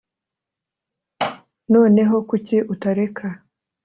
noneho 1.73 2.15
kuki 2.29 2.57
utareka 2.73 3.27